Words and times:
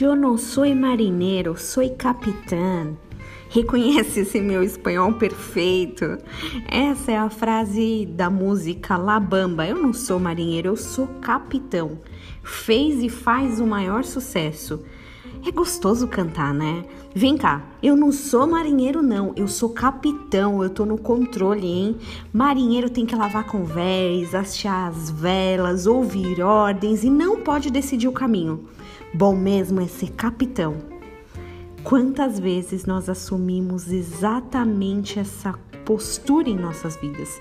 Eu 0.00 0.16
não 0.16 0.38
sou 0.38 0.74
marinheiro, 0.74 1.54
sou 1.58 1.88
capitão. 1.96 2.96
Reconhece 3.50 4.20
esse 4.20 4.40
meu 4.40 4.62
espanhol 4.62 5.12
perfeito? 5.12 6.16
Essa 6.66 7.12
é 7.12 7.16
a 7.18 7.28
frase 7.28 8.06
da 8.06 8.30
música 8.30 8.96
La 8.96 9.20
Bamba. 9.20 9.66
Eu 9.66 9.76
não 9.76 9.92
sou 9.92 10.18
marinheiro, 10.18 10.68
eu 10.70 10.76
sou 10.76 11.06
capitão. 11.20 12.00
Fez 12.42 13.02
e 13.02 13.10
faz 13.10 13.60
o 13.60 13.66
maior 13.66 14.02
sucesso. 14.02 14.82
É 15.46 15.52
gostoso 15.52 16.08
cantar, 16.08 16.52
né? 16.52 16.84
Vem 17.14 17.36
cá, 17.36 17.64
eu 17.80 17.94
não 17.94 18.10
sou 18.10 18.48
marinheiro, 18.48 19.00
não. 19.00 19.32
Eu 19.36 19.46
sou 19.46 19.68
capitão, 19.68 20.60
eu 20.60 20.68
tô 20.68 20.84
no 20.84 20.98
controle, 20.98 21.68
hein? 21.68 21.96
Marinheiro 22.32 22.90
tem 22.90 23.06
que 23.06 23.14
lavar 23.14 23.46
convés, 23.46 24.34
hastear 24.34 24.88
as 24.88 25.08
velas, 25.08 25.86
ouvir 25.86 26.42
ordens 26.42 27.04
e 27.04 27.10
não 27.10 27.42
pode 27.42 27.70
decidir 27.70 28.08
o 28.08 28.12
caminho. 28.12 28.68
Bom 29.14 29.36
mesmo 29.36 29.80
é 29.80 29.86
ser 29.86 30.10
capitão. 30.10 30.78
Quantas 31.84 32.40
vezes 32.40 32.84
nós 32.84 33.08
assumimos 33.08 33.92
exatamente 33.92 35.20
essa 35.20 35.52
postura 35.84 36.48
em 36.48 36.56
nossas 36.56 36.96
vidas? 36.96 37.40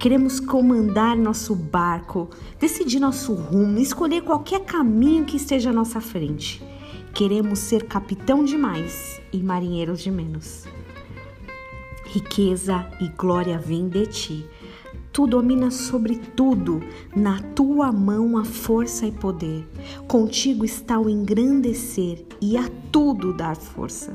Queremos 0.00 0.40
comandar 0.40 1.16
nosso 1.16 1.54
barco, 1.54 2.28
decidir 2.58 2.98
nosso 2.98 3.32
rumo, 3.32 3.78
escolher 3.78 4.22
qualquer 4.22 4.64
caminho 4.64 5.24
que 5.24 5.36
esteja 5.36 5.70
à 5.70 5.72
nossa 5.72 6.00
frente. 6.00 6.73
Queremos 7.14 7.60
ser 7.60 7.84
capitão 7.84 8.44
demais 8.44 9.20
e 9.32 9.38
marinheiros 9.38 10.02
de 10.02 10.10
menos. 10.10 10.64
Riqueza 12.06 12.90
e 13.00 13.08
glória 13.08 13.56
vêm 13.56 13.88
de 13.88 14.04
ti. 14.08 14.46
Tu 15.12 15.24
dominas 15.24 15.74
sobre 15.74 16.16
tudo, 16.16 16.82
na 17.14 17.40
tua 17.40 17.92
mão 17.92 18.36
a 18.36 18.44
força 18.44 19.06
e 19.06 19.12
poder. 19.12 19.64
Contigo 20.08 20.64
está 20.64 20.98
o 20.98 21.08
engrandecer 21.08 22.26
e 22.42 22.56
a 22.56 22.68
tudo 22.90 23.32
dar 23.32 23.54
força. 23.54 24.12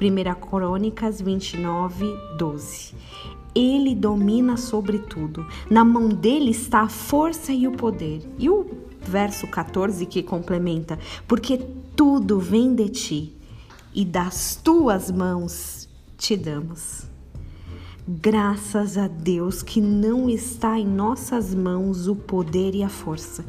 1 0.00 0.46
Crônicas 0.48 1.20
29, 1.20 2.06
12. 2.38 2.94
Ele 3.54 3.94
domina 3.94 4.56
sobre 4.56 4.98
tudo. 4.98 5.46
Na 5.68 5.84
mão 5.84 6.08
dele 6.08 6.50
está 6.50 6.82
a 6.82 6.88
força 6.88 7.52
e 7.52 7.66
o 7.66 7.72
poder. 7.72 8.22
E 8.38 8.48
o 8.48 8.66
verso 9.00 9.46
14 9.46 10.06
que 10.06 10.22
complementa: 10.22 10.98
Porque 11.26 11.58
tudo 11.96 12.38
vem 12.38 12.74
de 12.74 12.88
ti 12.88 13.36
e 13.94 14.04
das 14.04 14.56
tuas 14.56 15.10
mãos 15.10 15.88
te 16.16 16.36
damos. 16.36 17.08
Graças 18.06 18.98
a 18.98 19.06
Deus 19.06 19.62
que 19.62 19.80
não 19.80 20.28
está 20.28 20.78
em 20.78 20.86
nossas 20.86 21.54
mãos 21.54 22.08
o 22.08 22.16
poder 22.16 22.74
e 22.74 22.82
a 22.82 22.88
força. 22.88 23.44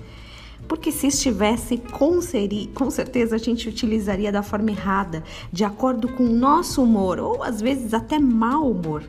Porque 0.68 0.92
se 0.92 1.08
estivesse, 1.08 1.78
com, 1.78 2.22
seri, 2.22 2.70
com 2.74 2.90
certeza 2.90 3.36
a 3.36 3.40
gente 3.40 3.68
utilizaria 3.68 4.32
da 4.32 4.44
forma 4.44 4.72
errada, 4.72 5.24
de 5.52 5.64
acordo 5.64 6.08
com 6.08 6.24
o 6.24 6.34
nosso 6.34 6.84
humor, 6.84 7.20
ou 7.20 7.44
às 7.44 7.60
vezes 7.60 7.94
até 7.94 8.20
mau 8.20 8.70
humor. 8.70 9.04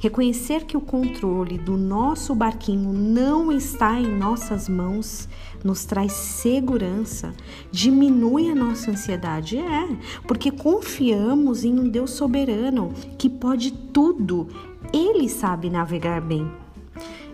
Reconhecer 0.00 0.64
que 0.64 0.76
o 0.76 0.80
controle 0.80 1.56
do 1.56 1.76
nosso 1.76 2.34
barquinho 2.34 2.92
não 2.92 3.50
está 3.50 3.98
em 3.98 4.06
nossas 4.06 4.68
mãos 4.68 5.26
nos 5.64 5.84
traz 5.84 6.12
segurança, 6.12 7.32
diminui 7.72 8.50
a 8.50 8.54
nossa 8.54 8.90
ansiedade. 8.90 9.58
É, 9.58 9.88
porque 10.26 10.50
confiamos 10.50 11.64
em 11.64 11.78
um 11.78 11.88
Deus 11.88 12.10
soberano 12.10 12.92
que 13.16 13.28
pode 13.30 13.72
tudo. 13.72 14.48
Ele 14.92 15.28
sabe 15.28 15.70
navegar 15.70 16.20
bem. 16.20 16.50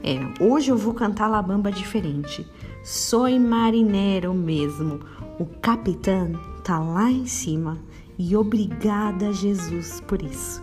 É, 0.03 0.19
hoje 0.43 0.71
eu 0.71 0.77
vou 0.77 0.95
cantar 0.95 1.29
La 1.29 1.43
Bamba 1.43 1.71
diferente. 1.71 2.47
Sou 2.83 3.29
marinheiro 3.39 4.33
mesmo. 4.33 5.01
O 5.39 5.47
capitão 5.47 6.33
tá 6.65 6.79
lá 6.79 7.11
em 7.11 7.27
cima. 7.27 7.79
E 8.19 8.37
obrigada, 8.37 9.33
Jesus, 9.33 10.01
por 10.07 10.23
isso. 10.23 10.63